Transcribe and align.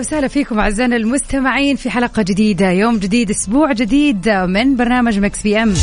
وسهلا 0.00 0.28
فيكم 0.28 0.58
أعزائنا 0.58 0.96
المستمعين 0.96 1.76
في 1.76 1.90
حلقة 1.90 2.22
جديدة 2.22 2.70
يوم 2.70 2.98
جديد 2.98 3.30
أسبوع 3.30 3.72
جديد 3.72 4.28
من 4.28 4.76
برنامج 4.76 5.18
Mix 5.18 5.42
PM. 5.42 5.74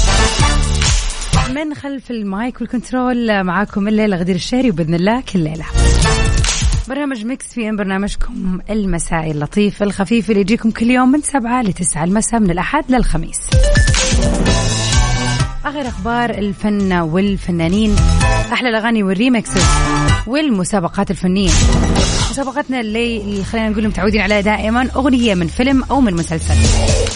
من 1.55 1.73
خلف 1.73 2.11
ال 2.11 2.24
mic 2.24 2.61
وال 2.61 2.79
control 2.79 3.43
معاكم 3.43 3.87
الليلة 3.87 4.17
غدير 4.17 4.35
الشهري 4.35 4.69
وبإذن 4.69 4.93
الله 4.93 5.23
كل 5.33 5.39
ليلة. 5.39 5.65
برنامج 6.89 7.25
Mix 7.25 7.45
PM 7.45 7.75
برنامجكم 7.75 8.59
المسائي 8.69 9.31
اللطيف 9.31 9.83
الخفيف 9.83 10.29
اللي 10.29 10.41
يجيكم 10.41 10.71
كل 10.71 10.89
يوم 10.89 11.11
من 11.11 11.21
سبعة 11.21 11.61
لتسعة 11.61 12.03
المساء 12.03 12.39
من 12.39 12.51
الأحد 12.51 12.91
للخميس. 12.91 13.39
آخر 15.65 15.87
أخبار 15.87 16.29
الفن 16.29 16.93
والفنانين 16.93 17.95
أحلى 18.53 18.69
الأغاني 18.69 19.03
وال 19.03 19.17
remixes 19.17 19.65
والمسابقات 20.27 21.11
الفنية. 21.11 21.49
مسابقتنا 22.37 22.79
اللي 22.79 23.43
خلينا 23.43 23.69
نقول 23.69 23.87
متعودين 23.87 24.21
عليها 24.21 24.41
دائما 24.41 24.89
أغنية 24.95 25.35
من 25.35 25.47
فيلم 25.47 25.83
أو 25.83 26.01
من 26.01 26.13
مسلسل. 26.13 26.55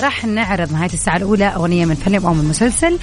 راح 0.03 0.25
نعرض 0.25 0.71
نهاية 0.71 0.93
الساعة 0.93 1.17
الأولى 1.17 1.45
أغنية 1.45 1.85
من 1.85 1.95
فيلم 1.95 2.25
أو 2.25 2.33
من 2.33 2.45
مسلسل. 2.45 2.99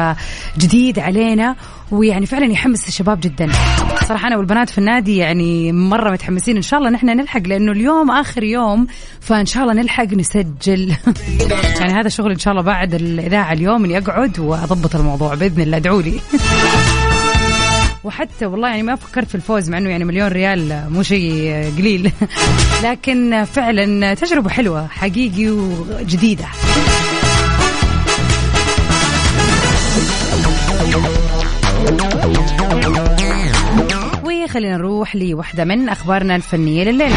جديد 0.58 1.00
علينا 1.00 1.56
ويعني 1.92 2.26
فعلا 2.26 2.46
يحمس 2.46 2.88
الشباب 2.88 3.20
جدا. 3.20 3.50
صراحة 4.08 4.28
أنا 4.28 4.38
والبنات 4.38 4.70
في 4.70 4.78
النادي 4.78 5.18
يعني 5.18 5.72
مرة 5.72 6.12
متحمسين. 6.12 6.56
إن 6.56 6.62
شاء 6.62 6.80
الله 6.80 6.90
نحن 6.90 7.06
نلحق 7.06 7.42
لأنه 7.48 7.72
اليوم 7.72 8.12
آخر 8.12 8.44
يوم 8.44 8.88
فإن 9.22 9.46
شاء 9.46 9.64
الله 9.64 9.74
نلحق 9.74 10.14
نسجل. 10.14 10.96
يعني 11.80 11.94
هذا 11.94 12.10
شغل 12.10 12.32
إن 12.32 12.40
شاء 12.40 12.52
الله 12.52 12.64
بعد 12.64 12.94
الإذاعة 12.94 13.54
اليوم 13.54 13.86
إني 13.86 13.98
أقعد 13.98 14.40
وأضبط 14.40 14.96
الموضوع 14.96 15.36
بإذن 15.36 15.62
الله. 15.62 15.78
ادعوا 15.78 16.02
لي. 16.02 16.20
وحتى 18.04 18.46
والله 18.46 18.70
يعني 18.70 18.84
ما 18.84 18.96
فكرت 18.96 19.28
في 19.28 19.36
الفوز 19.36 19.70
مع 19.70 19.78
إنه 19.78 19.90
يعني 19.90 20.06
مليون 20.06 20.28
ريال 20.28 20.84
مو 20.90 21.04
شيء 21.04 21.66
قليل. 21.78 22.12
لكن 22.84 23.46
فعلا 23.46 24.14
تجربة 24.14 24.50
حلوة 24.50 24.88
حقيقي 24.88 25.50
وجديدة. 25.50 26.46
وخلينا 34.24 34.78
نروح 34.78 35.16
لوحدة 35.16 35.66
من 35.66 35.90
أخبارنا 35.90 36.36
الفنية 36.36 36.84
لليلة. 36.84 37.16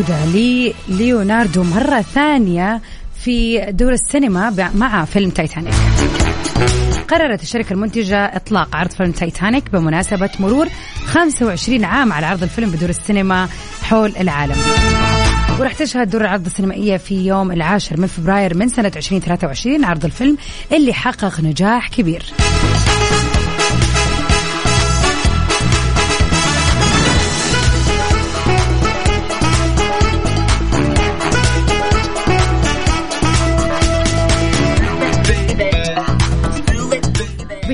وعودة 0.00 0.24
لليوناردو 0.88 1.62
مرة 1.62 2.00
ثانية 2.00 2.80
في 3.24 3.66
دور 3.70 3.92
السينما 3.92 4.70
مع 4.74 5.04
فيلم 5.04 5.30
تايتانيك. 5.30 5.74
قررت 7.08 7.42
الشركة 7.42 7.72
المنتجة 7.72 8.24
إطلاق 8.24 8.76
عرض 8.76 8.90
فيلم 8.90 9.12
تايتانيك 9.12 9.70
بمناسبة 9.70 10.30
مرور 10.40 10.68
25 11.06 11.84
عام 11.84 12.12
على 12.12 12.26
عرض 12.26 12.42
الفيلم 12.42 12.70
بدور 12.70 12.88
السينما 12.88 13.48
حول 13.82 14.12
العالم. 14.20 14.56
وراح 15.58 15.72
تشهد 15.72 16.10
دور 16.10 16.20
العرض 16.20 16.46
السينمائية 16.46 16.96
في 16.96 17.26
يوم 17.26 17.52
العاشر 17.52 18.00
من 18.00 18.06
فبراير 18.06 18.56
من 18.56 18.68
سنة 18.68 18.92
2023 18.96 19.84
عرض 19.84 20.04
الفيلم 20.04 20.36
اللي 20.72 20.92
حقق 20.92 21.40
نجاح 21.40 21.88
كبير. 21.88 22.22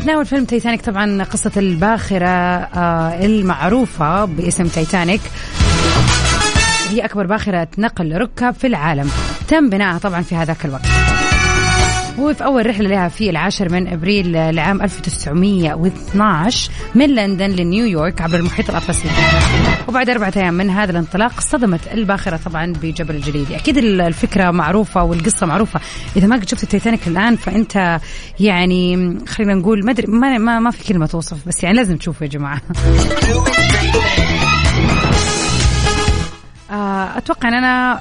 بيتناول 0.06 0.26
فيلم 0.26 0.44
تايتانيك. 0.44 0.82
طبعا 0.82 1.24
قصة 1.24 1.50
الباخرة 1.56 2.26
آه، 2.26 3.24
المعروفة 3.24 4.24
باسم 4.24 4.66
تايتانيك. 4.66 5.20
هي 6.90 7.04
أكبر 7.04 7.26
باخرة 7.26 7.68
نقل 7.78 8.16
ركاب 8.16 8.54
في 8.54 8.66
العالم. 8.66 9.10
تم 9.48 9.70
بنائها 9.70 9.98
طبعا 9.98 10.22
في 10.22 10.36
هذاك 10.36 10.64
الوقت. 10.64 10.86
وفي 12.18 12.44
أول 12.44 12.66
رحلة 12.66 12.88
لها 12.88 13.08
في 13.08 13.30
العاشر 13.30 13.72
من 13.72 13.88
أبريل 13.88 14.32
لعام 14.54 14.82
1912 14.82 16.70
من 16.94 17.14
لندن 17.14 17.50
لنيويورك 17.50 18.20
عبر 18.22 18.38
المحيط 18.38 18.70
الأطلسي. 18.70 19.08
وبعد 19.88 20.10
أربعة 20.10 20.32
أيام 20.36 20.54
من 20.54 20.70
هذا 20.70 20.90
الانطلاق 20.90 21.40
صدمت 21.40 21.80
الباخرة 21.92 22.36
طبعا 22.44 22.72
بجبل 22.82 23.14
الجليدي 23.14 23.56
أكيد 23.56 23.76
الفكرة 23.76 24.50
معروفة 24.50 25.02
والقصة 25.02 25.46
معروفة. 25.46 25.80
إذا 26.16 26.26
ما 26.26 26.36
قد 26.36 26.48
شفت 26.48 26.62
التيتانيك 26.62 27.08
الآن 27.08 27.36
فأنت 27.36 28.00
يعني 28.40 29.18
خلينا 29.28 29.54
نقول 29.54 29.84
ما 29.84 29.90
أدري 29.90 30.06
ما, 30.06 30.38
ما, 30.38 30.58
ما 30.58 30.70
في 30.70 30.84
كلمة 30.88 31.06
توصف 31.06 31.48
بس 31.48 31.62
يعني 31.64 31.76
لازم 31.76 31.96
تشوفه 31.96 32.24
يا 32.24 32.30
جماعة. 32.30 32.60
آه، 36.70 37.18
أتوقع 37.18 37.48
إن 37.48 37.54
أنا 37.54 38.00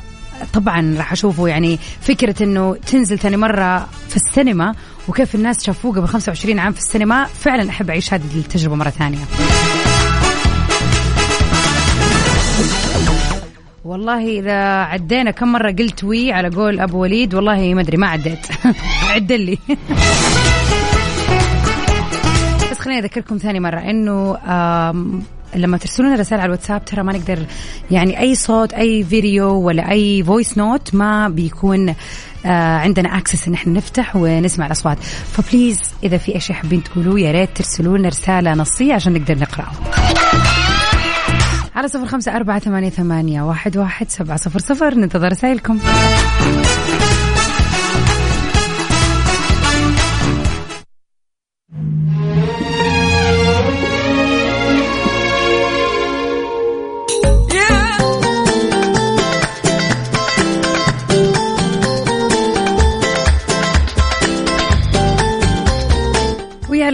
طبعا 0.53 0.95
راح 0.97 1.11
أشوفه 1.11 1.47
يعني 1.47 1.79
فكرة 2.01 2.43
إنه 2.43 2.75
تنزل 2.75 3.19
ثاني 3.19 3.37
مرة 3.37 3.79
في 4.09 4.15
السينما 4.15 4.75
وكيف 5.07 5.35
الناس 5.35 5.65
شافوه 5.65 5.95
قبل 5.95 6.07
25 6.07 6.59
عام 6.59 6.73
في 6.73 6.79
السينما 6.79 7.25
فعلا 7.25 7.69
أحب 7.69 7.89
أعيش 7.89 8.13
هذه 8.13 8.21
التجربة 8.35 8.75
مرة 8.75 8.89
ثانية. 8.89 9.17
والله 13.85 14.39
إذا 14.39 14.83
عدينا 14.83 15.31
كم 15.31 15.51
مرة 15.51 15.71
قلت 15.71 16.03
وي 16.03 16.31
على 16.31 16.49
قول 16.49 16.79
أبو 16.79 17.01
وليد 17.01 17.35
والله 17.35 17.73
ما 17.73 17.81
أدري 17.81 17.97
ما 17.97 18.07
عديت. 18.07 18.47
عد 19.13 19.31
لي. 19.31 19.57
بس 22.71 22.79
خليني 22.79 22.99
أذكركم 22.99 23.37
ثاني 23.37 23.59
مرة 23.59 23.79
إنه 23.79 24.37
لما 25.55 25.77
ترسلون 25.77 26.19
رسائل 26.19 26.41
على 26.41 26.47
الواتساب 26.47 26.85
ترى 26.85 27.03
ما 27.03 27.13
نقدر 27.13 27.45
يعني 27.91 28.19
أي 28.19 28.35
صوت 28.35 28.73
أي 28.73 29.03
فيديو 29.03 29.53
ولا 29.53 29.91
أي 29.91 30.23
voice 30.23 30.57
note 30.57 30.95
ما 30.95 31.29
بيكون 31.29 31.89
آه 32.45 32.77
عندنا 32.77 33.17
access 33.17 33.47
إن 33.47 33.53
إحنا 33.53 33.73
نفتح 33.73 34.15
ونسمع 34.15 34.65
الأصوات. 34.65 34.97
ف 35.31 35.38
please 35.38 35.79
إذا 36.03 36.17
في 36.17 36.35
أي 36.35 36.39
شيء 36.39 36.55
حابين 36.55 36.83
تقولوه 36.83 37.19
يا 37.19 37.31
ريت 37.31 37.49
ترسلوا 37.55 37.97
لنا 37.97 38.07
رسالة 38.07 38.53
نصية 38.53 38.93
عشان 38.93 39.13
نقدر 39.13 39.37
نقرأه. 39.39 39.71
على 41.75 41.87
صفر 41.87 42.05
خمسة 42.05 42.35
أربعة 42.35 42.59
ثمانية, 42.59 42.89
ثمانية 42.89 43.41
واحد, 43.41 43.77
واحد 43.77 44.09
سبعة 44.09 44.37
صفر 44.37 44.59
صفر 44.59 44.95
ننتظر 44.95 45.31
رسائلكم. 45.31 45.79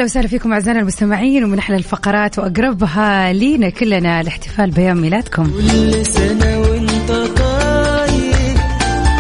أهلا 0.01 0.09
وسهلا 0.09 0.27
فيكم 0.27 0.53
أعزائنا 0.53 0.79
المستمعين 0.79 1.43
ومن 1.43 1.57
أحلى 1.57 1.75
الفقرات 1.75 2.39
وأقربها 2.39 3.33
لينا 3.33 3.69
كلنا 3.69 4.21
الاحتفال 4.21 4.71
بيوم 4.71 4.97
ميلادكم. 4.97 5.43
كل 5.43 6.05
سنة 6.05 6.59
وأنت 6.59 7.11
طيب 7.11 8.57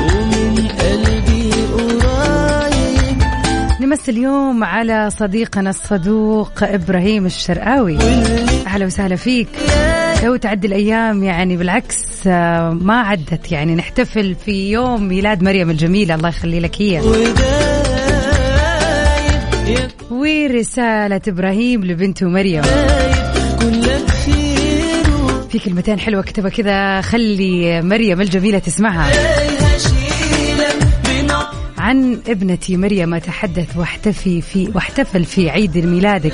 ومن 0.01 0.67
قلبي 0.67 1.51
قريب 2.03 3.17
نمثل 3.81 4.11
اليوم 4.11 4.63
على 4.63 5.09
صديقنا 5.09 5.69
الصدوق 5.69 6.63
إبراهيم 6.63 7.25
الشرقاوي. 7.25 7.97
أهلا 8.67 8.85
وسهلا 8.85 9.15
فيك. 9.15 9.47
لو 10.23 10.35
تعدي 10.35 10.67
الأيام 10.67 11.23
يعني 11.23 11.57
بالعكس 11.57 12.27
آه، 12.27 12.69
ما 12.69 13.01
عدت 13.01 13.51
يعني. 13.51 13.75
نحتفل 13.75 14.35
في 14.45 14.71
يوم 14.71 15.07
ميلاد 15.07 15.43
مريم 15.43 15.69
الجميلة 15.69 16.15
الله 16.15 16.29
يخلي 16.29 16.59
لك 16.59 16.81
هي. 16.81 17.01
ورسالة 20.11 21.21
إبراهيم 21.27 21.83
لبنته 21.83 22.27
مريم. 22.27 22.61
في 25.49 25.59
كلمتين 25.65 25.99
حلوة 25.99 26.21
كتبها 26.21 26.49
كذا 26.49 27.01
خلي 27.01 27.81
مريم 27.81 28.21
الجميلة 28.21 28.59
تسمعها. 28.59 29.11
عن 31.77 32.19
ابنتي 32.27 32.77
مريم 32.77 33.13
أتحدث 33.13 33.77
واحتفي 33.77 34.41
في 34.41 34.71
واحتفل 34.75 35.25
في 35.25 35.49
عيد 35.49 35.77
ميلادك. 35.77 36.33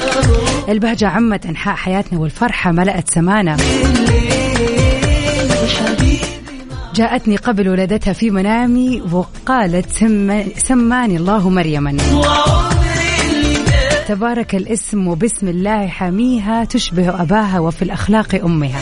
البهجة 0.69 1.07
عمت 1.07 1.45
أنحاء 1.45 1.75
حياتنا 1.75 2.19
والفرحة 2.19 2.71
ملأت 2.71 3.09
سمانا. 3.09 3.57
جاءتني 6.95 7.35
قبل 7.35 7.69
ولادتها 7.69 8.13
في 8.13 8.29
منامي 8.29 9.01
وقالت 9.11 9.89
سم... 9.91 10.43
سماني 10.57 11.17
الله 11.17 11.49
مريما. 11.49 11.97
تبارك 14.07 14.55
الاسم 14.55 15.07
وبسم 15.07 15.47
الله 15.47 15.87
حاميها 15.87 16.63
تشبه 16.63 17.21
أباها 17.21 17.59
وفي 17.59 17.81
الأخلاق 17.81 18.35
أمها. 18.35 18.79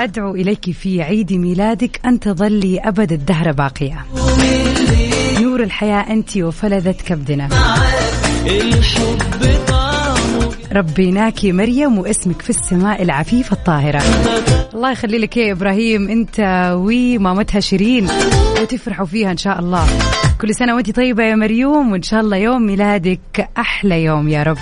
أدعو 0.00 0.34
إليك 0.34 0.70
في 0.70 1.02
عيد 1.02 1.32
ميلادك 1.32 2.00
أن 2.06 2.20
تظلي 2.20 2.78
أبد 2.78 3.12
الدهر 3.12 3.52
باقية. 3.52 4.06
نور 5.40 5.62
الحياة 5.62 6.12
أنت 6.12 6.36
وفلذة 6.36 6.94
كبدنا. 7.06 7.48
الحب 8.46 9.55
ربيناك 10.76 11.44
مريم 11.44 11.98
واسمك 11.98 12.42
في 12.42 12.50
السماء 12.50 13.02
العفيفة 13.02 13.56
الطاهرة. 13.56 14.02
الله 14.74 14.90
يخلي 14.90 15.18
لك 15.18 15.36
يا 15.36 15.52
إبراهيم 15.52 16.08
أنت 16.08 16.40
ومامتها 16.76 17.60
شيرين 17.60 18.08
وتفرحوا 18.60 19.06
فيها 19.06 19.30
إن 19.30 19.36
شاء 19.36 19.58
الله. 19.58 19.86
كل 20.40 20.54
سنة 20.54 20.74
وأنت 20.74 20.96
طيبة 20.96 21.22
يا 21.22 21.34
مريوم 21.34 21.92
وإن 21.92 22.02
شاء 22.02 22.20
الله 22.20 22.36
يوم 22.36 22.66
ميلادك 22.66 23.48
أحلى 23.58 24.04
يوم 24.04 24.28
يا 24.28 24.42
رب. 24.42 24.58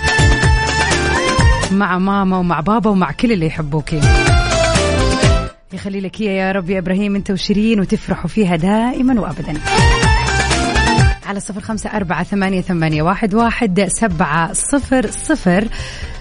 مع 1.71 1.97
ماما 1.97 2.37
ومع 2.37 2.59
بابا 2.59 2.89
ومع 2.89 3.11
كل 3.11 3.31
اللي 3.31 3.45
يحبوكي 3.45 3.99
يخلي 5.73 6.01
لك 6.01 6.21
يا 6.21 6.51
رب 6.51 6.69
يا 6.69 6.79
إبراهيم 6.79 7.15
أنت 7.15 7.31
وشيرين 7.31 7.79
وتفرحوا 7.79 8.27
فيها 8.27 8.55
دائما 8.55 9.21
وأبدا. 9.21 9.53
على 11.25 11.39
صفر 11.39 11.61
خمسة 11.61 11.89
أربعة 11.89 12.23
ثمانية, 12.23 12.61
ثمانية 12.61 13.01
واحد, 13.01 13.35
واحد 13.35 13.87
سبعة 13.87 14.53
صفر 14.53 15.07
صفر. 15.07 15.67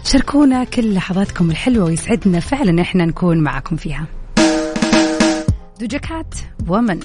شاركونا 0.04 0.64
كل 0.64 0.94
لحظاتكم 0.94 1.50
الحلوة 1.50 1.84
ويسعدنا 1.84 2.40
فعلا 2.40 2.82
إحنا 2.82 3.04
نكون 3.04 3.38
معكم 3.38 3.76
فيها. 3.76 4.06
دوجاكات 5.80 6.34
ومن 6.68 7.00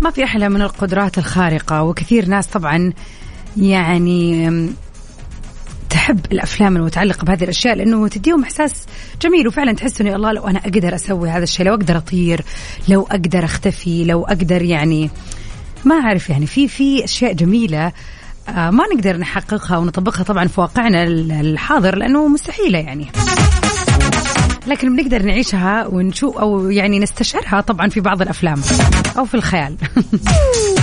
ما 0.00 0.10
في 0.10 0.24
أحلى 0.24 0.48
من 0.48 0.62
القدرات 0.62 1.18
الخارقة 1.18 1.82
وكثير 1.82 2.28
ناس 2.28 2.46
طبعا 2.46 2.92
يعني 3.56 4.50
تحب 5.90 6.20
الأفلام 6.32 6.76
المتعلقة 6.76 7.24
بهذه 7.24 7.44
الأشياء 7.44 7.74
لأنه 7.74 8.08
تديهم 8.08 8.42
إحساس 8.42 8.86
جميل 9.22 9.48
وفعلا 9.48 9.72
تحس 9.72 10.00
إنه 10.00 10.16
الله 10.16 10.32
لو 10.32 10.46
أنا 10.46 10.58
أقدر 10.58 10.94
أسوي 10.94 11.30
هذا 11.30 11.42
الشيء 11.42 11.66
لو 11.66 11.74
أقدر 11.74 11.96
أطير 11.96 12.40
لو 12.88 13.02
أقدر 13.02 13.44
أختفي 13.44 14.04
لو 14.04 14.24
أقدر 14.24 14.62
يعني 14.62 15.10
ما 15.84 15.94
أعرف 15.94 16.30
يعني 16.30 16.46
في 16.46 16.68
في 16.68 17.04
أشياء 17.04 17.32
جميلة 17.32 17.92
آه، 18.48 18.70
ما 18.70 18.84
نقدر 18.94 19.16
نحققها 19.16 19.78
ونطبقها 19.78 20.22
طبعا 20.22 20.46
في 20.46 20.60
واقعنا 20.60 21.04
الحاضر 21.40 21.96
لأنه 21.96 22.28
مستحيلة 22.28 22.78
يعني. 22.78 23.06
لكن 24.66 24.96
بنقدر 24.96 25.22
نعيشها 25.22 25.86
ونشوف 25.86 26.38
أو 26.38 26.70
يعني 26.70 26.98
نستشعرها 26.98 27.60
طبعا 27.60 27.88
في 27.88 28.00
بعض 28.00 28.22
الأفلام 28.22 28.60
أو 29.18 29.24
في 29.24 29.34
الخيال. 29.34 29.76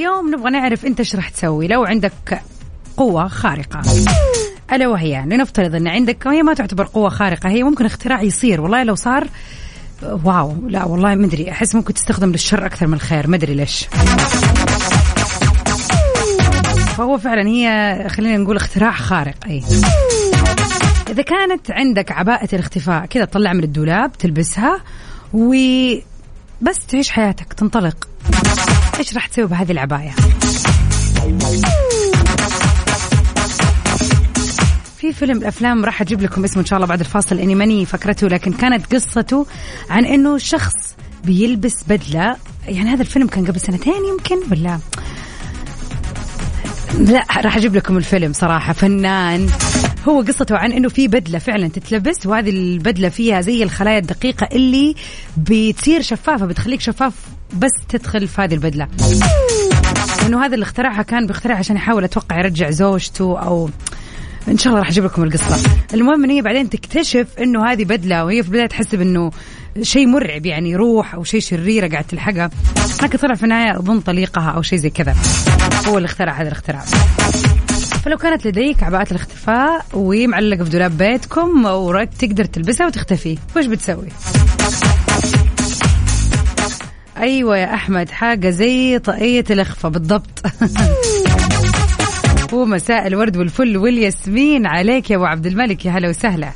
اليوم 0.00 0.34
نبغى 0.34 0.50
نعرف 0.50 0.86
انت 0.86 0.98
إيش 0.98 1.16
راح 1.16 1.28
تسوي 1.28 1.68
لو 1.68 1.84
عندك 1.84 2.42
قوة 2.96 3.28
خارقة. 3.28 3.82
ألا 4.72 4.88
وهي 4.88 5.22
لنفترض 5.26 5.74
إن 5.74 5.88
عندك 5.88 6.26
وهي 6.26 6.42
ما 6.42 6.54
تعتبر 6.54 6.84
قوة 6.84 7.08
خارقة 7.08 7.48
هي 7.48 7.62
ممكن 7.62 7.86
اختراع 7.86 8.22
يصير. 8.22 8.60
والله 8.60 8.82
لو 8.82 8.94
صار 8.94 9.28
واو 10.02 10.56
لا 10.68 10.84
والله 10.84 11.14
ما 11.14 11.26
أدري 11.26 11.50
أحس 11.50 11.74
ممكن 11.74 11.94
تستخدم 11.94 12.30
للشر 12.30 12.66
أكثر 12.66 12.86
من 12.86 12.94
الخير 12.94 13.26
ما 13.26 13.36
أدري 13.36 13.54
ليش. 13.54 13.88
فهو 16.96 17.18
فعلا 17.18 17.48
هي 17.48 18.06
خلينا 18.08 18.36
نقول 18.36 18.56
اختراع 18.56 18.92
خارق 18.92 19.36
اي 19.46 19.62
إذا 21.08 21.22
كانت 21.22 21.70
عندك 21.70 22.12
عباءة 22.12 22.48
الاختفاء 22.52 23.06
كذا 23.06 23.24
تطلع 23.24 23.52
من 23.52 23.64
الدولاب 23.64 24.12
تلبسها 24.12 24.80
وبس 25.32 26.86
تعيش 26.88 27.10
حياتك 27.10 27.52
تنطلق. 27.52 28.08
إيش 29.00 29.14
راح 29.14 29.26
تسوي 29.26 29.46
بهذه 29.46 29.72
العباية؟ 29.72 30.10
في 34.98 35.12
فيلم 35.12 35.38
الأفلام 35.38 35.84
راح 35.84 36.00
أجيب 36.00 36.22
لكم 36.22 36.44
اسمه 36.44 36.62
إن 36.62 36.66
شاء 36.66 36.76
الله 36.76 36.86
بعد 36.86 37.00
الفاصل 37.00 37.36
لاني 37.36 37.54
ماني 37.54 37.86
فكرته 37.86 38.28
لكن 38.28 38.52
كانت 38.52 38.94
قصته 38.94 39.46
عن 39.90 40.04
إنه 40.04 40.38
شخص 40.38 40.74
بيلبس 41.24 41.84
بدلة. 41.88 42.36
يعني 42.68 42.90
هذا 42.90 43.02
الفيلم 43.02 43.26
كان 43.26 43.46
قبل 43.46 43.60
سنتين 43.60 44.04
يمكن 44.12 44.36
ولا؟ 44.50 44.78
لا 46.98 47.24
راح 47.36 47.56
أجيب 47.56 47.76
لكم 47.76 47.96
الفيلم 47.96 48.32
صراحة 48.32 48.72
فنان. 48.72 49.48
هو 50.08 50.20
قصته 50.20 50.56
عن 50.56 50.72
إنه 50.72 50.88
في 50.88 51.08
بدلة 51.08 51.38
فعلا 51.38 51.68
تتلبس 51.68 52.26
وهذه 52.26 52.50
البدلة 52.50 53.08
فيها 53.08 53.40
زي 53.40 53.62
الخلايا 53.62 53.98
الدقيقة 53.98 54.48
اللي 54.52 54.94
بتصير 55.36 56.02
شفافة 56.02 56.46
بتخليك 56.46 56.80
شفاف 56.80 57.14
بس 57.54 57.70
تدخل 57.88 58.28
في 58.28 58.42
هذه 58.42 58.54
البدلة. 58.54 58.88
انه 60.26 60.44
هذا 60.44 60.54
اللي 60.54 60.62
اخترعها 60.62 61.02
كان 61.02 61.26
بيخترعها 61.26 61.58
عشان 61.58 61.76
يحاول 61.76 62.04
أتوقع 62.04 62.38
يرجع 62.38 62.70
زوجته 62.70 63.38
أو 63.38 63.70
إن 64.48 64.58
شاء 64.58 64.68
الله 64.68 64.80
راح 64.80 64.88
أجيب 64.88 65.04
لكم 65.04 65.22
القصة. 65.22 65.70
المهم 65.94 66.24
إن 66.24 66.30
هي 66.30 66.42
بعدين 66.42 66.70
تكتشف 66.70 67.26
إنه 67.40 67.66
هذه 67.66 67.84
بدلة 67.84 68.24
وهي 68.24 68.42
في 68.42 68.48
البداية 68.48 68.66
تحسب 68.66 69.00
انه 69.00 69.30
شيء 69.82 70.06
مرعب 70.06 70.46
يعني 70.46 70.76
روح 70.76 71.14
أو 71.14 71.24
شيء 71.24 71.40
شريرة 71.40 71.88
قاعد 71.88 72.04
تلحقها. 72.04 72.50
لكن 73.02 73.18
طلع 73.18 73.34
في 73.34 73.42
النهاية 73.42 73.78
أظن 73.78 74.00
طليقها 74.00 74.50
أو 74.50 74.62
شيء 74.62 74.78
زي 74.78 74.90
كذا. 74.90 75.16
هو 75.88 75.96
اللي 75.96 76.06
اخترع 76.06 76.32
هذا 76.32 76.48
الاختراع. 76.48 76.84
فلو 78.04 78.16
كانت 78.16 78.46
لديك 78.46 78.82
عباءة 78.82 79.10
الاختفاء 79.10 79.84
ومعلقة 79.94 80.64
في 80.64 80.70
دولاب 80.70 80.98
بيتكم 80.98 81.64
وراك 81.64 82.10
تقدر 82.18 82.44
تلبسها 82.44 82.86
وتختفي. 82.86 83.38
وش 83.56 83.66
بتسوي؟ 83.66 84.08
أيوه 87.20 87.58
يا 87.58 87.74
أحمد 87.74 88.10
حاجة 88.10 88.50
زي 88.50 88.98
طاقية 88.98 89.44
الإخفاء 89.50 89.90
بالضبط. 89.90 90.42
ومساء 92.52 93.06
الورد 93.06 93.36
والفل 93.36 93.76
والياسمين 93.76 94.66
عليك 94.66 95.10
يا 95.10 95.16
أبو 95.16 95.24
عبد 95.24 95.46
الملك 95.46 95.86
يا 95.86 95.90
هلا 95.90 96.08
وسهلا. 96.08 96.50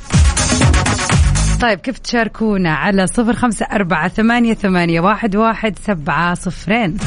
طيب 1.61 1.79
كيف 1.79 1.97
تشاركونا 1.97 2.73
على 2.73 3.07
صفر 3.07 3.33
خمسة 3.33 3.65
أربعة 3.65 4.07
ثمانية, 4.07 4.53
ثمانية 4.53 4.99
واحد, 4.99 5.35
واحد 5.35 5.79
سبعة 5.79 6.33
صفرين؟ 6.33 6.97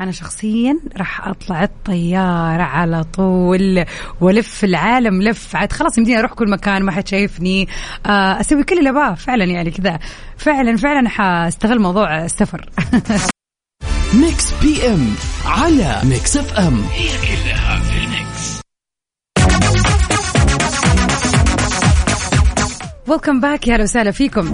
أنا 0.00 0.12
شخصيا 0.12 0.78
راح 0.96 1.28
أطلع 1.28 1.64
الطيارة 1.64 2.62
على 2.62 3.04
طول 3.04 3.84
ولف 4.20 4.64
العالم 4.64 5.22
لف 5.22 5.56
عاد 5.56 5.72
خلاص 5.72 5.98
يمديني 5.98 6.18
أروح 6.18 6.32
كل 6.32 6.50
مكان 6.50 6.82
ما 6.82 6.92
حد 6.92 7.08
شايفني. 7.08 7.68
آه، 8.06 8.40
أسوي 8.40 8.64
كل 8.64 8.78
اللي 8.78 8.90
أبغاه. 8.90 9.14
فعلا 9.14 9.44
يعني 9.44 9.70
كذا. 9.70 9.98
فعلا 10.36 10.76
فعلا 10.76 11.08
حأستغل 11.08 11.78
موضوع 11.80 12.24
السفر. 12.24 12.70
Mix 14.14 14.52
PM 14.62 15.14
على 15.46 16.00
Mix 16.04 16.36
FM 16.36 16.84
Welcome 23.08 23.40
back 23.40 23.66
يا 23.66 23.74
أهلا 23.74 23.82
وسهلا 23.82 24.10
فيكم. 24.10 24.50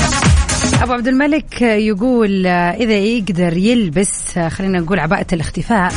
أبو 0.82 0.92
عبد 0.92 1.08
الملك 1.08 1.62
يقول 1.62 2.46
آه، 2.46 2.50
إذا 2.70 2.94
يقدر 2.94 3.56
يلبس 3.56 4.38
آه، 4.38 4.48
خلينا 4.48 4.80
نقول 4.80 4.98
عباءة 4.98 5.26
الاختفاء 5.32 5.92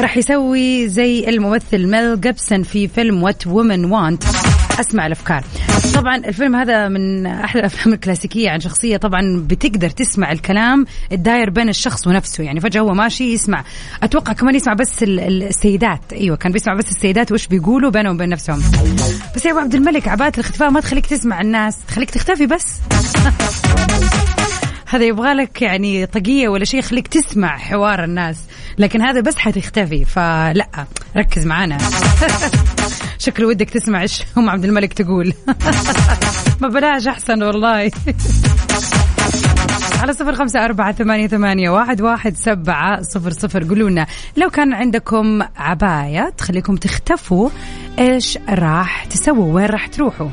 راح 0.00 0.16
يسوي 0.16 0.88
زي 0.88 1.28
الممثل 1.28 1.86
ميل 1.86 2.20
جيبسون 2.20 2.62
في 2.62 2.88
فيلم 2.88 3.22
What 3.22 3.46
Women 3.46 3.84
Want 3.84 4.22
أسمع 4.80 5.06
الأفكار. 5.06 5.44
طبعا 5.96 6.16
الفيلم 6.16 6.56
هذا 6.56 6.88
من 6.88 7.26
أحلى 7.26 7.60
الأفلام 7.60 7.94
الكلاسيكية 7.94 8.50
عن 8.50 8.60
شخصية. 8.60 8.96
طبعا 8.96 9.44
بتقدر 9.46 9.90
تسمع 9.90 10.32
الكلام 10.32 10.86
الداير 11.12 11.50
بين 11.50 11.68
الشخص 11.68 12.06
ونفسه. 12.06 12.44
يعني 12.44 12.60
فجأة 12.60 12.80
هو 12.80 12.94
ماشي 12.94 13.32
يسمع. 13.32 13.64
أتوقع 14.02 14.32
كمان 14.32 14.54
يسمع 14.54 14.74
بس 14.74 15.02
ال- 15.02 15.20
ال- 15.20 15.42
السيدات. 15.42 16.00
أيوه 16.12 16.36
كان 16.36 16.52
بيسمع 16.52 16.74
بس 16.74 16.90
السيدات 16.90 17.32
وش 17.32 17.46
بيقولوا 17.46 17.90
بينهم 17.90 18.14
وبين 18.14 18.28
نفسهم. 18.28 18.62
بس 19.36 19.46
يا 19.46 19.50
أبو 19.50 19.58
عبد 19.60 19.74
الملك 19.74 20.08
عباءه 20.08 20.32
الاختفاء 20.34 20.70
ما 20.70 20.80
تخليك 20.80 21.06
تسمع 21.06 21.40
الناس 21.40 21.76
تخليك 21.88 22.10
تختفي 22.10 22.46
بس. 22.46 22.66
هذا 24.88 25.04
يبغى 25.04 25.32
لك 25.32 25.62
يعني 25.62 26.06
طاقية 26.06 26.48
ولا 26.48 26.64
شيء 26.64 26.80
يخليك 26.80 27.08
تسمع 27.08 27.56
حوار 27.56 28.04
الناس. 28.04 28.44
لكن 28.78 29.02
هذا 29.02 29.20
بس 29.20 29.36
حتختفي. 29.36 30.04
فلا 30.04 30.86
ركز 31.16 31.46
معانا. 31.46 31.78
شكله 33.18 33.46
ودك 33.46 33.70
تسمع 33.70 34.02
إيش 34.02 34.22
أم 34.38 34.50
عبد 34.50 34.64
الملك 34.64 34.92
تقول. 34.92 35.32
ما 36.62 36.68
بلاش 36.68 37.06
أحسن 37.06 37.42
والله. 37.42 37.90
على 40.00 40.12
صفر 40.12 40.34
خمسة 40.34 40.64
أربعة 40.64 40.92
ثمانية, 40.92 41.26
ثمانية 41.26 41.70
واحد, 41.70 42.00
واحد 42.00 42.36
سبعة 42.36 43.02
صفر 43.02 43.30
صفر. 43.30 43.64
قولوا 43.68 43.90
لنا 43.90 44.06
لو 44.36 44.50
كان 44.50 44.72
عندكم 44.72 45.42
عباية 45.56 46.30
تخليكم 46.38 46.76
تختفوا 46.76 47.50
إيش 47.98 48.38
راح 48.48 49.04
تسووا؟ 49.04 49.54
وين 49.54 49.66
راح 49.66 49.86
تروحوا؟ 49.86 50.28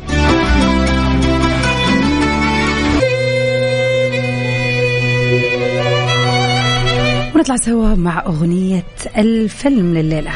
ونطلع 7.44 7.56
سوا 7.58 7.96
مع 7.96 8.24
أغنية 8.26 8.84
الفيلم 9.18 9.94
لليلة. 9.94 10.32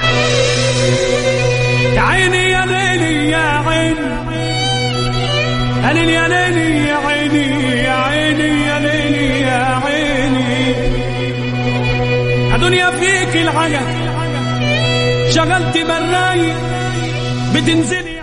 يا 1.96 2.02
عيني 2.02 2.52
يا 2.52 2.66
ليلي 2.66 3.30
يا 3.32 3.38
عيني 3.38 4.08
يا 5.84 5.94
ليلي 5.94 6.14
يا 6.14 6.28
ليلي 6.28 6.88
يا 6.88 6.96
عيني 6.96 7.84
يا 7.84 7.92
عيني 7.92 8.62
يا 8.68 8.80
ليلي 8.80 9.42
يا 9.42 9.82
عيني. 9.86 10.74
يا 12.52 12.58
دنيا 12.58 12.92
فيك 12.92 13.36
العجب 13.42 13.88
شغلت 15.30 15.78
براي 15.78 16.54
بتنزلي. 17.56 18.17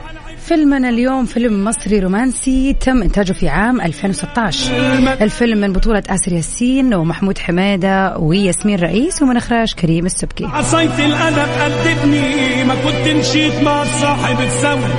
فيلمنا 0.44 0.88
اليوم 0.88 1.26
فيلم 1.26 1.64
مصري 1.64 1.98
رومانسي 1.98 2.72
تم 2.72 3.02
إنتاجه 3.02 3.32
في 3.32 3.48
عام 3.48 3.80
2016 3.80 4.72
الفيلم 5.20 5.58
من 5.58 5.72
بطولة 5.72 6.02
آسر 6.08 6.32
ياسين 6.32 6.94
ومحمود 6.94 7.38
حميدة 7.38 8.18
وياسمين 8.18 8.78
رئيس 8.78 9.22
ومن 9.22 9.36
إخراج 9.36 9.74
كريم 9.74 10.06
السبكي. 10.06 10.44
عصيت 10.44 10.98
الأدب 10.98 11.48
قدبني 11.60 12.64
ما 12.64 12.74
كنت 12.74 13.16
مشيت 13.16 13.62
مع 13.62 13.84
صاحب 13.84 14.40
السوي 14.40 14.90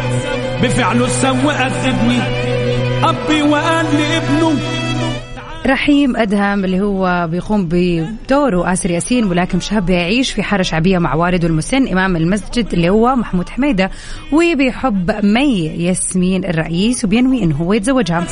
بفعله 0.64 1.06
السوي 1.06 1.54
أدبني 1.54 2.20
أبي 3.04 3.42
وقال 3.42 3.86
لابنه 3.86 4.54
رحيم 5.66 6.16
أدهم 6.16 6.66
اللي 6.66 6.82
هو 6.82 7.28
بيقوم 7.32 7.68
بدوره 7.72 8.74
آسر 8.74 8.92
ياسين 8.92 9.26
ولكن 9.26 9.60
شاب 9.60 9.90
يعيش 9.90 10.32
في 10.32 10.44
حارة 10.44 10.62
شعبية 10.62 10.98
مع 10.98 11.16
والده 11.16 11.48
المسن 11.48 11.88
إمام 11.88 12.16
المسجد 12.16 12.74
اللي 12.74 12.90
هو 12.90 13.16
محمود 13.16 13.50
حميدة 13.50 13.92
وبيحب 14.32 15.26
مي 15.26 15.66
ياسمين 15.66 16.46
الرئيس 16.46 17.06
وبينوي 17.06 17.44
إنه 17.44 17.56
هو 17.56 17.74
يتزوجها. 17.74 18.28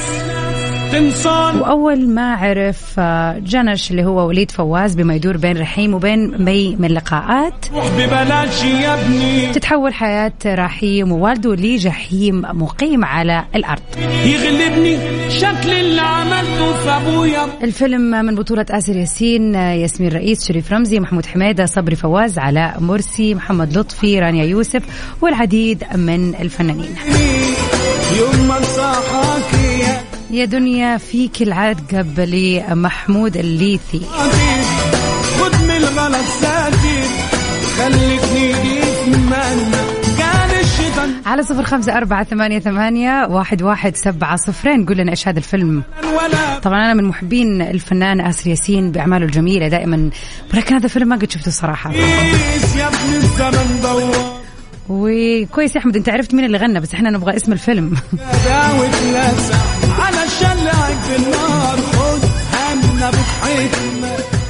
وأول 0.93 2.07
ما 2.09 2.35
عرف 2.35 2.95
آه، 2.99 3.39
جنش 3.39 3.91
اللي 3.91 4.05
هو 4.05 4.27
وليد 4.27 4.51
فواز 4.51 4.95
بما 4.95 5.15
يدور 5.15 5.37
بين 5.37 5.57
رحيم 5.57 5.93
وبين 5.93 6.43
مي 6.43 6.75
من 6.79 6.91
لقاءات. 6.91 7.65
ببلاش 7.97 8.63
يا 8.63 8.93
ابني. 8.93 9.51
تتحول 9.51 9.93
حياة 9.93 10.33
رحيم 10.45 11.11
ووالده 11.11 11.55
لجحيم 11.55 12.41
مقيم 12.41 13.05
على 13.05 13.45
الأرض. 13.55 13.81
يغلبني 14.25 14.97
شكل 15.29 15.71
اللي 15.71 16.01
عملته 16.01 16.73
في 16.73 16.89
أبويا. 16.89 17.45
الفيلم 17.63 18.25
من 18.25 18.35
بطولة 18.35 18.65
آسر 18.69 18.95
ياسين 18.95 19.55
ياسمين 19.55 20.11
رئيس 20.11 20.47
شريف 20.47 20.73
رمزي 20.73 20.99
محمود 20.99 21.25
حميدة 21.25 21.65
صبري 21.65 21.95
فواز 21.95 22.39
علاء 22.39 22.79
مرسي 22.79 23.35
محمد 23.35 23.77
لطفي 23.77 24.19
رانيا 24.19 24.45
يوسف 24.45 24.83
والعديد 25.21 25.83
من 25.95 26.35
الفنانين. 26.35 26.95
يوم 28.19 28.47
ما 28.47 28.57
انصحك 28.57 29.62
يا 30.33 30.39
يا 30.39 30.45
دنيا 30.45 30.97
فيك 30.97 31.41
العقب 31.41 32.19
لمحمود 32.19 33.37
الليثي. 33.37 34.01
خد 35.39 35.63
من 35.63 35.71
الغلط 35.71 36.25
منا 39.17 39.83
كان 40.17 40.59
الشيطان 40.59 41.13
على 41.25 41.43
صفر 41.43 41.63
خمسة 41.63 41.97
أربعة 41.97 42.23
ثمانية 42.23 42.59
ثمانية 42.59 43.27
واحد 43.29 43.61
واحد 43.61 43.95
سبعة 43.95 44.35
صفرين. 44.35 44.85
قول 44.85 44.97
لنا 44.97 45.11
إيش 45.11 45.27
هذا 45.27 45.39
الفيلم. 45.39 45.83
طبعا 46.63 46.85
أنا 46.85 46.93
من 46.93 47.03
محبين 47.03 47.61
الفنان 47.61 48.21
آسر 48.21 48.49
ياسين 48.49 48.91
بأعماله 48.91 49.25
الجميلة 49.25 49.67
دائما. 49.67 50.09
ولكن 50.53 50.75
هذا 50.75 50.85
الفيلم 50.85 51.07
ما 51.07 51.15
قد 51.15 51.31
شفته 51.31 51.51
صراحة. 51.51 51.91
وكويس 54.93 55.75
يا 55.75 55.79
أحمد 55.79 55.95
أنت 55.95 56.09
عرفت 56.09 56.33
مين 56.33 56.45
اللي 56.45 56.57
غنى 56.57 56.79
بس 56.79 56.93
إحنا 56.93 57.09
نبغى 57.09 57.35
اسم 57.35 57.53
الفيلم. 57.53 57.89
النار 61.15 61.77
خد 61.77 64.42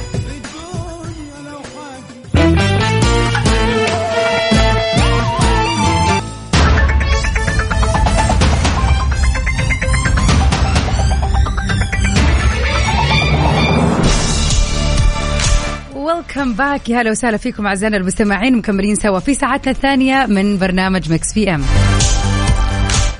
Welcome 16.14 16.52
back 16.52 16.88
يا 16.88 17.00
هلا 17.00 17.10
وسهلا 17.10 17.36
فيكم 17.36 17.66
أعزائنا 17.66 17.96
المستمعين 17.96 18.56
مكملين 18.56 18.94
سوا 18.94 19.18
في 19.18 19.34
ساعتنا 19.34 19.72
الثانية 19.72 20.26
من 20.26 20.58
برنامج 20.58 21.12
Mix 21.12 21.32
PM 21.32 21.64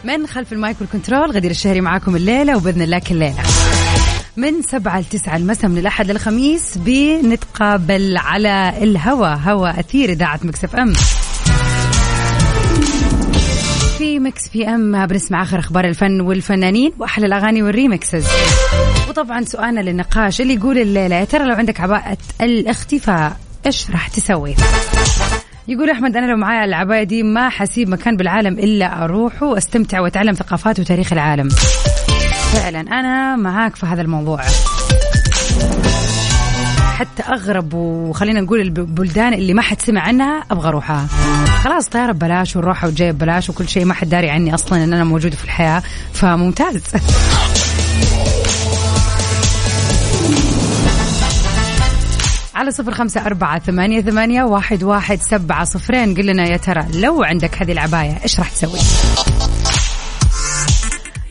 من 0.05 0.27
خلف 0.27 0.53
ال 0.53 0.59
mic 0.59 0.77
وال 0.81 0.92
control 0.92 1.31
غدير 1.31 1.51
الشهري 1.51 1.81
معاكم 1.81 2.17
الليلة 2.17 2.57
وبإذن 2.57 2.83
الله 2.83 2.99
كل 2.99 3.15
ليلة. 3.15 3.43
من 4.37 4.63
سبعة 4.63 5.01
لتسعة 5.01 5.37
المساء 5.37 5.71
من 5.71 5.79
الأحد 5.79 6.11
للخميس 6.11 6.79
بنتقابل 6.79 8.17
على 8.17 8.73
الهوا 8.83 9.35
هوا 9.35 9.81
أثير 9.81 10.09
إذاعة 10.09 10.41
Mix 10.43 10.65
FM 10.65 10.93
في 14.05 14.19
Mix 14.19 14.49
PM 14.49 15.07
بنسمع 15.07 15.43
آخر 15.43 15.59
أخبار 15.59 15.85
الفن 15.85 16.21
والفنانين 16.21 16.93
وأحلى 16.99 17.27
الأغاني 17.27 17.63
وال 17.63 17.77
remixes 17.77 18.27
وطبعا 19.09 19.45
سؤالنا 19.45 19.81
للنقاش 19.81 20.41
اللي 20.41 20.55
يقول 20.55 20.79
الليلة 20.79 21.17
يا 21.17 21.25
ترى 21.25 21.45
لو 21.45 21.55
عندك 21.55 21.81
عباءة 21.81 22.19
الاختفاء 22.41 23.37
إيش 23.67 23.91
راح 23.91 24.09
تسوي؟ 24.09 24.55
يقول 25.69 25.91
أحمد 25.91 26.17
أنا 26.17 26.27
لو 26.27 26.37
معايا 26.37 26.65
العباية 26.65 27.03
دي 27.03 27.23
ما 27.23 27.49
حسيب 27.49 27.89
مكان 27.89 28.17
بالعالم 28.17 28.59
إلا 28.59 29.05
أروح 29.05 29.43
وأستمتع 29.43 30.01
وأتعلم 30.01 30.33
ثقافات 30.35 30.81
وتاريخ 30.81 31.13
العالم. 31.13 31.49
فعلا 32.53 32.81
أنا 32.81 33.37
معاك 33.37 33.77
في 33.77 33.87
هذا 33.87 34.03
الموضوع. 34.03 34.41
حتى 36.95 37.23
أغرب 37.23 37.75
وخلينا 37.75 38.41
نقول 38.41 38.61
البلدان 38.61 39.35
اللي 39.35 39.55
ما 39.55 39.63
حد 39.63 39.81
سمع 39.81 40.01
عنها 40.01 40.45
أبغى 40.51 40.69
أروحها. 40.69 41.07
خلاص 41.63 41.89
طيارة 41.89 42.13
ببلاش 42.13 42.57
والروحه 42.57 42.87
والجايه 42.87 43.13
ببلاش 43.13 43.51
وكل 43.51 43.69
شيء 43.69 43.85
ما 43.85 43.95
حد 43.95 44.09
داري 44.09 44.31
عني 44.31 44.55
أصلا 44.55 44.85
إن 44.85 44.93
أنا 44.93 45.05
موجودة 45.05 45.37
في 45.37 45.45
الحياة. 45.45 45.83
فممتاز. 46.13 46.83
على 52.55 52.71
صفر 52.71 52.95
خمسة 52.95 53.27
أربعة 53.27 53.59
ثمانية, 53.59 54.01
ثمانية 54.01 54.43
واحد, 54.43 54.83
واحد 54.83 55.21
سبعة 55.21 55.65
صفرين 55.65 56.15
قل 56.15 56.27
لنا 56.27 56.47
يا 56.47 56.57
ترى 56.57 56.85
لو 56.95 57.23
عندك 57.23 57.63
هذه 57.63 57.73
العباية 57.73 58.19
إيش 58.23 58.39
راح 58.39 58.51
تسوي؟ 58.51 58.79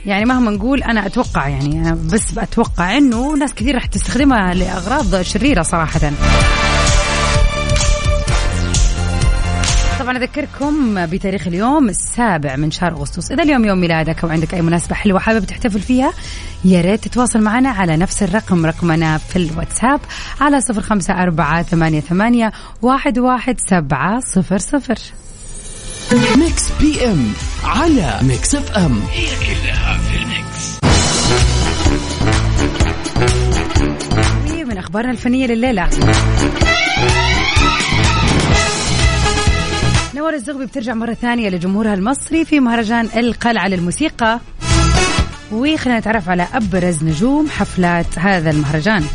يعني 0.05 0.25
مهما 0.25 0.51
نقول 0.51 0.83
أنا 0.83 1.05
أتوقع 1.05 1.47
يعني 1.47 1.79
أنا 1.81 1.97
بس 2.13 2.37
أتوقع 2.37 2.97
إنه 2.97 3.35
ناس 3.35 3.53
كثير 3.53 3.75
راح 3.75 3.85
تستخدمها 3.85 4.53
لأغراض 4.53 5.21
شريرة 5.21 5.61
صراحة. 5.61 5.99
طبعا 9.99 10.17
أذكركم 10.17 11.05
بتاريخ 11.05 11.47
اليوم 11.47 11.89
السابع 11.89 12.55
من 12.55 12.71
شهر 12.71 12.91
أغسطس. 12.91 13.31
إذا 13.31 13.43
اليوم 13.43 13.65
يوم 13.65 13.81
ميلادك 13.81 14.23
أو 14.23 14.29
عندك 14.29 14.53
أي 14.53 14.61
مناسبة 14.61 14.95
حلوة 14.95 15.19
حابب 15.19 15.45
تحتفل 15.45 15.79
فيها 15.79 16.13
يا 16.65 16.81
ريت 16.81 17.07
تتواصل 17.07 17.41
معنا 17.41 17.69
على 17.69 17.97
نفس 17.97 18.23
الرقم 18.23 18.65
رقمنا 18.65 19.17
في 19.17 19.35
الواتساب 19.35 19.99
على 20.41 20.61
صفر 20.61 20.81
خمسة 20.81 21.13
أربعة 21.13 21.63
ثمانية 21.63 21.99
ثمانية 21.99 22.51
واحد 22.81 23.19
واحد 23.19 23.59
سبعة 23.69 24.19
صفر 24.19 24.57
صفر. 24.57 24.97
Mix 26.13 26.71
PM 26.81 27.33
على 27.63 28.19
Mix 28.21 28.55
FM. 28.55 29.03
من 34.67 34.77
أخبارنا 34.77 35.11
الفنية 35.11 35.47
لليلة. 35.47 35.89
نوال 40.15 40.33
الزغبي 40.33 40.65
بترجع 40.65 40.93
مرة 40.93 41.13
ثانية 41.13 41.49
لجمهورها 41.49 41.93
المصري 41.93 42.45
في 42.45 42.59
مهرجان 42.59 43.09
القلعة 43.17 43.67
للموسيقى. 43.67 44.39
وخلينا 45.51 45.99
نتعرف 45.99 46.29
على 46.29 46.47
أبرز 46.53 47.03
نجوم 47.03 47.49
حفلات 47.49 48.19
هذا 48.19 48.49
المهرجان. 48.49 49.05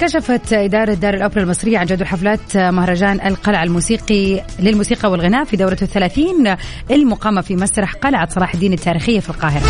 كشفت 0.00 0.52
إدارة 0.52 0.94
دار 0.94 1.14
الأوبرا 1.14 1.42
المصرية 1.42 1.78
عن 1.78 1.86
جدول 1.86 2.06
حفلات 2.06 2.56
مهرجان 2.56 3.20
القلعة 3.26 3.62
الموسيقي 3.62 4.42
للموسيقى 4.58 5.10
والغناء 5.10 5.44
في 5.44 5.56
دورته 5.56 5.84
الثلاثين 5.84 6.56
المقامة 6.90 7.40
في 7.40 7.56
مسرح 7.56 7.94
قلعة 7.94 8.28
صلاح 8.30 8.54
الدين 8.54 8.72
التاريخية 8.72 9.20
في 9.20 9.30
القاهرة. 9.30 9.62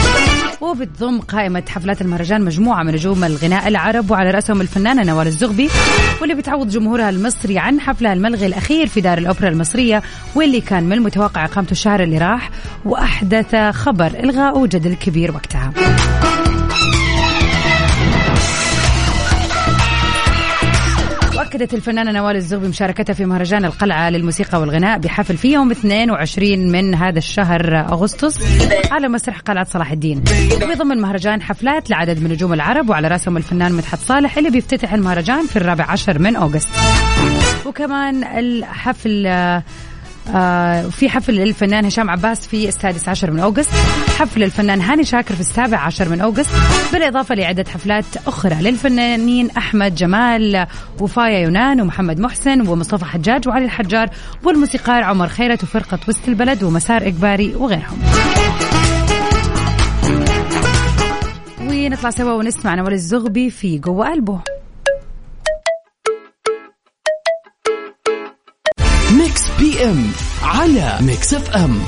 وبتضم 0.61 1.21
قائمة 1.21 1.63
حفلات 1.69 2.01
المهرجان 2.01 2.45
مجموعة 2.45 2.83
من 2.83 2.93
نجوم 2.93 3.25
الغناء 3.25 3.69
العرب 3.69 4.11
وعلى 4.11 4.31
رأسهم 4.31 4.61
الفنانة 4.61 5.03
نوال 5.03 5.27
الزغبي 5.27 5.69
واللي 6.21 6.35
بتعوض 6.35 6.69
جمهورها 6.69 7.11
المصري 7.11 7.59
عن 7.59 7.81
حفلها 7.81 8.13
الملغي 8.13 8.47
الأخير 8.47 8.87
في 8.87 9.01
دار 9.01 9.19
الأوبرا 9.19 9.49
المصرية 9.49 10.03
واللي 10.35 10.61
كان 10.61 10.85
من 10.85 10.93
المتوقع 10.93 11.45
إقامته 11.45 11.73
الشهر 11.73 12.03
اللي 12.03 12.19
راح 12.19 12.51
وأحدث 12.85 13.55
خبر 13.57 14.07
إلغاء 14.07 14.67
جدل 14.67 14.95
كبير 14.95 15.33
وقتها. 15.33 15.73
أكدت 21.57 21.75
الفنانة 21.75 22.13
نوال 22.13 22.37
الزغبي 22.37 22.69
مشاركتها 22.69 23.15
في 23.15 23.25
مهرجان 23.25 23.65
القلعة 23.65 24.11
للموسيقى 24.11 24.61
والغناء 24.61 24.99
بحفل 24.99 25.37
في 25.37 25.53
يوم 25.53 25.71
22 25.71 26.73
من 26.73 26.95
هذا 26.95 27.19
الشهر 27.19 27.79
أغسطس 27.79 28.39
على 28.93 29.09
مسرح 29.09 29.41
قلعة 29.41 29.65
صلاح 29.65 29.93
الدين. 29.93 30.25
ويضم 30.63 30.93
المهرجان 30.93 31.43
حفلات 31.43 31.91
لعدد 31.91 32.23
من 32.23 32.31
نجوم 32.31 32.53
العرب 32.53 32.89
وعلى 32.89 33.09
رأسهم 33.09 33.37
الفنان 33.37 33.73
مدحت 33.73 33.99
صالح 33.99 34.39
اللي 34.39 34.51
بيفتتح 34.51 34.93
المهرجان 34.93 35.47
في 35.47 35.57
الرابع 35.57 35.85
عشر 35.91 36.19
من 36.19 36.37
أغسطس. 36.37 36.79
وكمان 37.67 38.25
الحفل 38.25 39.27
في 40.91 41.09
حفل 41.09 41.35
للفنان 41.35 41.85
هشام 41.85 42.11
عباس 42.11 42.47
في 42.47 42.69
السادس 42.69 43.09
عشر 43.09 43.31
من 43.31 43.41
أوغست. 43.41 43.71
حفل 44.19 44.43
الفنان 44.43 44.81
هاني 44.81 45.05
شاكر 45.05 45.35
في 45.35 45.41
السابع 45.41 45.79
عشر 45.79 46.09
من 46.09 46.21
أوغست. 46.21 46.51
بالإضافة 46.93 47.35
لعدة 47.35 47.65
حفلات 47.71 48.05
أخرى 48.27 48.55
للفنانين 48.55 49.51
أحمد 49.51 49.95
جمال 49.95 50.67
وفايا 51.01 51.39
يونان 51.39 51.81
ومحمد 51.81 52.21
محسن 52.21 52.69
ومصطفى 52.69 53.05
حجاج 53.05 53.49
وعلي 53.49 53.65
الحجار 53.65 54.11
والموسيقار 54.45 55.03
عمر 55.03 55.29
خيرت 55.29 55.63
وفرقة 55.63 55.99
وسط 56.09 56.29
البلد 56.29 56.63
ومسار 56.63 57.07
إجباري 57.07 57.55
وغيرهم. 57.55 57.99
ونطلع 61.61 62.11
سوا 62.11 62.33
ونسمع 62.33 62.75
نوال 62.75 62.93
الزغبي 62.93 63.51
في 63.51 63.79
جوا 63.79 64.11
قلبه 64.11 64.41
M 69.85 70.11
على 70.43 70.99
Mix 71.01 71.35
FM. 71.35 71.81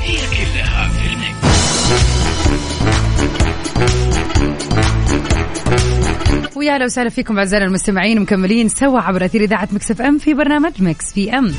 ويا 6.57 6.74
أهلا 6.74 6.85
وسهلا 6.85 7.09
فيكم 7.09 7.38
أعزائنا 7.38 7.66
المستمعين 7.66 8.20
مكملين 8.20 8.68
سوا 8.68 9.01
عبر 9.01 9.24
أثير 9.24 9.40
إذاعة 9.40 9.68
Mix 9.72 9.90
FM 9.90 10.18
في 10.18 10.35
برنامج 10.35 10.72
Mix 10.83 11.12
PM. 11.12 11.54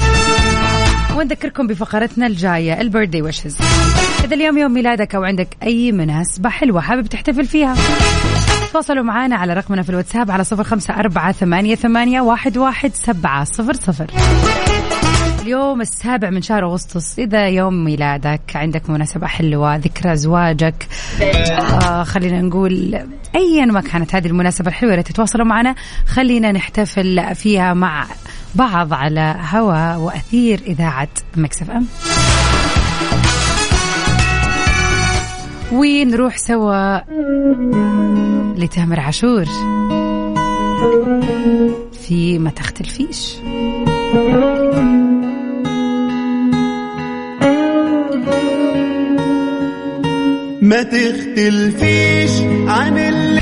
ونذكركم 1.18 1.68
بفقرتنا 1.68 2.28
الجاية 2.28 2.82
ال 2.82 2.86
birthday 2.86 3.22
wishes. 3.22 3.58
إذا 4.24 4.36
اليوم 4.36 4.58
يوم 4.58 4.74
ميلادك 4.74 5.16
أو 5.16 5.24
عندك 5.24 5.48
أي 5.64 5.92
مناسبة 5.92 6.50
حلوة 6.50 6.82
حابب 6.82 7.08
تحتفل 7.08 7.46
فيها 7.46 7.76
تواصلوا 8.74 9.04
معنا 9.04 9.36
على 9.36 9.54
رقمنا 9.54 9.82
في 9.82 9.90
الواتساب 9.90 10.32
على 10.32 10.44
صفر 10.44 10.64
خمسة 10.64 10.94
أربعة 10.94 11.32
ثمانية, 11.32 11.76
ثمانية 11.76 12.22
واحد, 12.22 12.58
واحد 12.58 12.92
سبعة 12.94 13.44
صفر 13.44 13.74
صفر. 13.74 14.08
اليوم 15.50 15.82
السابع 15.82 16.30
من 16.30 16.42
شهر 16.42 16.66
أغسطس. 16.66 17.20
إذا 17.20 17.48
يوم 17.48 17.84
ميلادك 17.84 18.42
عندك 18.56 18.90
مناسبة 18.90 19.28
حلوة 19.28 19.76
ذكرى 19.76 20.16
زواجك 20.16 20.88
آه 21.22 22.04
خلينا 22.04 22.42
نقول 22.42 23.00
أيا 23.36 23.66
ما 23.66 23.82
كانت 23.82 24.16
هذه 24.16 24.28
المناسبة 24.28 24.68
الحلوة 24.68 24.92
اللي 24.92 25.04
تتواصلوا 25.04 25.46
معنا 25.46 25.76
خلينا 26.06 26.52
نحتفل 26.52 27.36
فيها 27.36 27.74
مع 27.74 28.06
بعض 28.56 28.94
على 28.94 29.36
هوا 29.52 29.96
وأثير 29.96 30.60
إذاعة 30.68 31.08
مكسف 31.38 31.70
أم. 31.72 31.86
ونروح 35.72 36.38
سوا؟ 36.38 37.00
لتامر 38.56 39.00
عاشور. 39.00 39.46
في 42.08 42.40
ما 42.40 42.50
تختلفيش 42.50 43.36
ما 50.70 50.84
تختلفيش 50.84 52.32
عن 52.68 52.98
اللي 52.98 53.42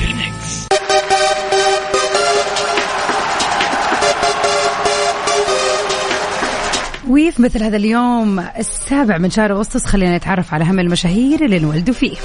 وفي 7.08 7.42
مثل 7.42 7.64
هذا 7.64 7.78
اليوم 7.78 8.40
السابع 8.40 9.18
من 9.18 9.30
شهر 9.30 9.52
أغسطس 9.52 9.86
خلينا 9.86 10.18
نتعرف 10.18 10.54
على 10.54 10.64
أهم 10.64 10.80
المشاهير 10.80 11.46
اللي 11.46 11.58
انولدوا 11.58 11.94
فيه. 11.94 12.16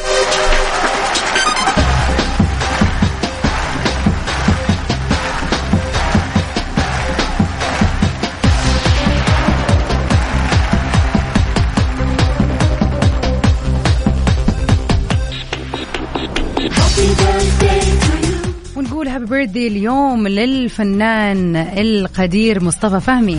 بيرثدي 19.32 19.68
اليوم 19.68 20.28
للفنان 20.28 21.56
القدير 21.56 22.64
مصطفى 22.64 23.00
فهمي. 23.00 23.38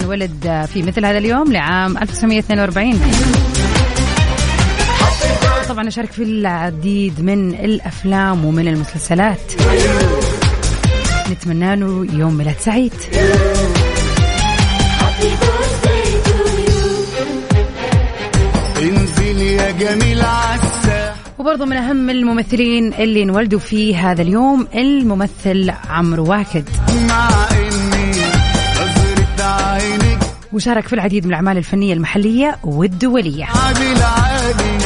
انولد 0.00 0.66
في 0.72 0.82
مثل 0.82 1.04
هذا 1.04 1.18
اليوم 1.18 1.52
لعام 1.52 1.98
1942 1.98 3.00
طبعا 5.68 5.90
شارك 5.90 6.12
في 6.12 6.22
العديد 6.22 7.20
من 7.20 7.54
الأفلام 7.54 8.44
ومن 8.44 8.68
المسلسلات. 8.68 9.52
نتمنى 11.30 11.76
له 11.76 12.06
يوم 12.12 12.34
ميلاد 12.34 12.56
سعيد. 12.60 12.92
وبرضه 21.42 21.64
من 21.64 21.76
أهم 21.76 22.10
الممثلين 22.10 22.94
اللي 22.94 23.22
انولدوا 23.22 23.58
في 23.58 23.96
هذا 23.96 24.22
اليوم 24.22 24.66
الممثل 24.74 25.72
عمرو 25.88 26.30
واكد. 26.30 26.68
وشارك 30.52 30.86
في 30.86 30.92
العديد 30.92 31.26
من 31.26 31.34
والدوليه 32.64 33.44
عادل 33.44 34.02
عادي 34.02 34.84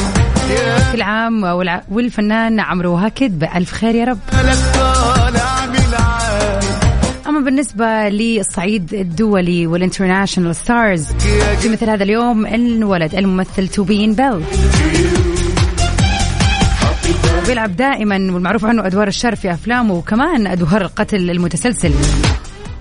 يا 0.53 0.91
كل 0.91 1.01
عام 1.01 1.43
والفنان 1.91 2.59
عمرو 2.59 2.95
واكد 2.95 3.39
بألف 3.39 3.71
خير 3.71 3.95
يا 3.95 4.05
رب. 4.05 4.19
أما 7.27 7.39
بالنسبة 7.39 8.09
للصعيد 8.09 8.93
الدولي 8.93 9.67
وال 9.67 9.79
international 9.79 10.55
stars 10.55 11.07
في 11.61 11.69
مثل 11.69 11.89
هذا 11.89 12.03
اليوم 12.03 12.45
انولد 12.45 13.15
الممثل 13.15 13.67
توبين 13.67 14.13
بيل. 14.13 14.43
بيلعب 17.47 17.75
دائما 17.75 18.15
والمعروف 18.15 18.65
عنه 18.65 18.85
أدوار 18.85 19.07
الشر 19.07 19.35
في 19.35 19.51
أفلامه 19.51 19.93
وكمان 19.93 20.47
أدوار 20.47 20.81
القتل 20.81 21.29
المتسلسل. 21.29 21.93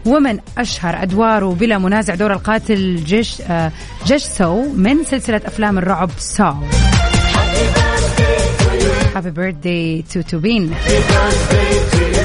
ومن 0.06 0.38
أشهر 0.58 1.02
أدواره 1.02 1.54
بلا 1.54 1.78
منازع 1.78 2.14
دور 2.14 2.32
القاتل 2.32 2.96
جيش 3.04 3.40
آه، 3.40 3.72
جيشسو 4.06 4.72
من 4.74 5.04
سلسلة 5.04 5.40
أفلام 5.46 5.78
الرعب 5.78 6.10
Saw 6.18 6.54
happy 9.16 9.30
birthday 9.30 10.04
to 10.14 10.20
توبين 10.20 10.74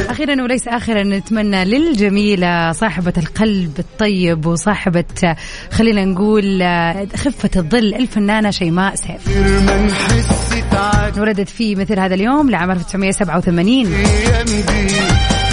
أخيرا 0.09 0.43
وليس 0.43 0.67
آخرا 0.67 1.03
نتمنى 1.03 1.65
للجميلة 1.65 2.71
صاحبة 2.71 3.13
القلب 3.17 3.79
الطيب 3.79 4.45
وصاحبة 4.45 5.35
خلينا 5.71 6.05
نقول 6.05 6.61
آه، 6.61 7.07
خفة 7.15 7.49
الظل 7.55 7.93
الفنانة 7.93 8.51
شيماء 8.51 8.95
سيف. 8.95 9.21
ولدت 11.17 11.49
في 11.49 11.75
مثل 11.75 11.99
هذا 11.99 12.15
اليوم 12.15 12.49
لعام 12.49 12.71
1987 12.71 13.67
الأيام 13.87 14.45
دي 14.45 14.61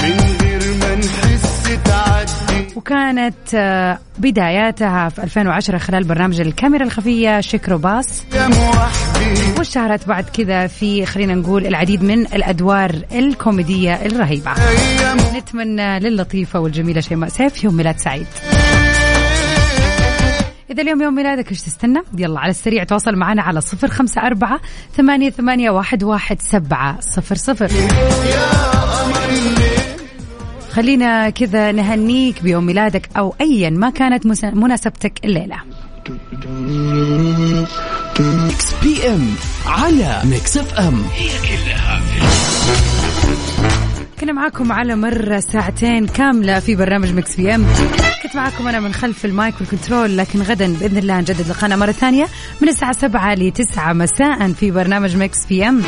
من 0.03 0.37
غير 0.41 0.61
ما 0.81 0.95
نحس 0.95 1.69
تعدي 1.85 2.67
وكانت 2.77 3.55
آه، 3.55 3.99
بداياتها 4.19 5.09
في 5.09 5.23
2010 5.23 5.79
خلال 5.79 6.05
برنامج 6.05 6.41
الكاميرا 6.41 6.85
الخفية 6.85 7.41
شكرو 7.41 7.79
باس 7.79 8.23
واشتهرت 9.59 10.09
بعد 10.09 10.25
كذا 10.25 10.67
في 10.67 11.07
خلينا 11.07 11.35
نقول 11.35 11.67
العديد 11.67 12.03
من 12.03 12.21
الأدوار 12.21 13.03
الكوميدية 13.13 13.95
الرهيبة. 13.95 14.51
نتمنى 15.35 15.99
للطيفة 16.01 16.61
والجميلة 16.61 17.01
شيماء 17.01 17.29
سيف 17.29 17.65
يوم 17.65 17.75
ميلاد 17.77 17.99
سعيد. 17.99 18.27
إذا 20.71 20.83
اليوم 20.83 21.03
يوم 21.03 21.15
ميلادك 21.15 21.51
إيش 21.51 21.63
تستنى؟ 21.63 22.01
يلا 22.19 22.41
على 22.41 22.51
السريع 22.51 22.85
تواصل 22.85 23.17
معنا 23.17 23.43
على 23.43 23.61
صفر 23.61 23.89
خمسة 23.89 24.21
أربعة 24.27 24.61
ثمانية, 24.97 25.31
ثمانية 25.31 25.71
واحد, 25.71 26.05
واحد 26.05 26.41
سبعة 26.43 27.01
صفر 27.01 27.35
صفر. 27.35 27.69
خلينا 30.73 31.31
كذا 31.31 31.73
نهنيك 31.73 32.43
بيوم 32.43 32.67
ميلادك 32.67 33.09
أو 33.17 33.35
أيا 33.41 33.71
ما 33.71 33.91
كانت 33.91 34.27
مس- 34.27 34.45
مناسبتك 34.45 35.25
الليلة. 35.25 35.57
Mix 38.21 38.75
PM 38.83 39.35
على 39.67 40.21
Mix 40.25 40.57
FM 40.57 41.03
كنا 44.21 44.33
معاكم 44.33 44.73
على 44.73 44.97
مر 44.97 45.41
ساعتين 45.41 46.07
كاملة 46.07 46.61
في 46.61 46.77
برنامج 46.77 47.13
Mix 47.15 47.37
PM. 47.37 47.67
كنت 48.23 48.37
معاكم 48.37 48.69
أنا 48.69 48.81
من 48.81 48.93
خلف 48.93 49.25
ال 49.25 49.32
mic 49.32 49.55
وال 49.61 49.73
control 49.73 50.17
لكن 50.17 50.43
غدا 50.43 50.67
بإذن 50.81 50.99
الله 50.99 51.21
نجدد 51.21 51.49
لقانا 51.49 51.77
مرة 51.77 51.93
ثانية 51.93 52.27
من 52.61 52.69
الساعة 52.69 52.93
سبعة 52.93 53.35
لتسعة 53.35 53.93
مساء 53.93 54.53
في 54.53 54.71
برنامج 54.71 55.17
Mix 55.17 55.47
PM. 55.47 55.83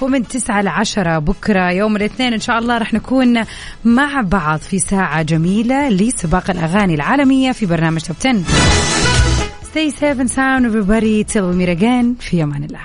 ومن 0.00 0.28
تسعة 0.28 0.62
لعشرة 0.62 1.18
بكرة 1.18 1.70
يوم 1.70 1.96
الاثنين 1.96 2.32
إن 2.32 2.40
شاء 2.40 2.58
الله 2.58 2.78
رح 2.78 2.94
نكون 2.94 3.42
مع 3.84 4.20
بعض 4.20 4.58
في 4.58 4.78
ساعة 4.78 5.22
جميلة 5.22 5.88
لسباق 5.88 6.50
الأغاني 6.50 6.94
العالمية 6.94 7.52
في 7.52 7.66
برنامج 7.66 8.00
Top 8.00 8.16
10 8.20 8.42
Stay 9.72 9.90
safe 9.90 10.18
and 10.20 10.30
sound 10.30 10.66
everybody. 10.66 11.24
Till 11.24 11.48
we 11.48 11.54
meet 11.54 11.70
again. 11.80 12.20
في 12.20 12.42
أمان 12.42 12.64
الله. 12.64 12.80